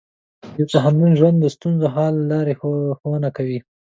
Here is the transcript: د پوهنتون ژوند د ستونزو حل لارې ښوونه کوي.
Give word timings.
د 0.57 0.59
پوهنتون 0.71 1.11
ژوند 1.19 1.37
د 1.39 1.45
ستونزو 1.55 1.85
حل 1.95 2.15
لارې 2.31 2.53
ښوونه 2.99 3.29
کوي. 3.37 3.59